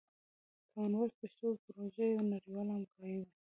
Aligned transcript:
کامن 0.71 0.91
وایس 0.95 1.13
پښتو 1.21 1.47
پروژه 1.63 2.03
یوه 2.11 2.23
نړیواله 2.33 2.71
همکاري 2.77 3.15
ده. 3.25 3.29